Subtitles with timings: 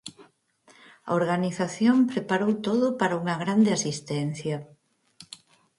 [1.09, 4.57] A organización preparou todo para unha grande asistencia.